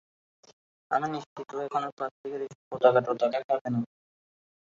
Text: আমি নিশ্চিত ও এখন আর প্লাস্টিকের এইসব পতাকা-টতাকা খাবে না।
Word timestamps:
আমি 0.91 1.07
নিশ্চিত 1.13 1.49
ও 1.51 1.67
এখন 1.67 1.81
আর 1.83 1.91
প্লাস্টিকের 1.97 2.41
এইসব 2.41 2.61
পতাকা-টতাকা 2.71 3.39
খাবে 3.47 3.67
না। 3.73 3.79